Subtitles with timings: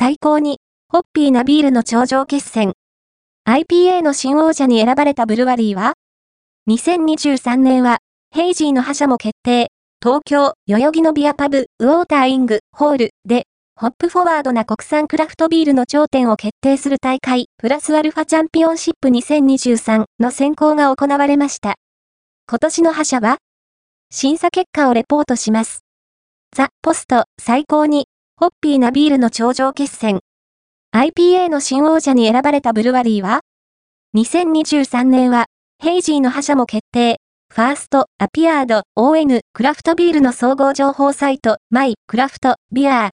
[0.00, 2.74] 最高に、ホッピーなビールの頂上決戦。
[3.48, 5.94] IPA の新王者に選ばれたブルワリーは
[6.70, 7.98] ?2023 年は、
[8.30, 9.72] ヘイジーの覇者も決定。
[10.00, 21.74] 東京、代々木のビアパブ、ウォーターイング、ホールで、ホップフォワードな国産クラフトビールの頂点を決定する大会、プラスアルファチャンピオンシップ2023の選考が行われました。
[22.48, 23.38] 今年の覇者は
[24.12, 25.80] 審査結果をレポートします。
[26.54, 28.06] ザ・ポスト、最高に、
[28.40, 30.20] ホッピーなビールの頂上決戦。
[30.94, 33.40] IPA の新王者に選ばれたブルワリーは
[34.16, 35.46] ?2023 年は、
[35.82, 37.16] ヘイジーの覇者も決定。
[37.52, 43.06] ファースト、アピアード、ON、クラフトビールの総合情報サイト、マイ、クラフト、ビアー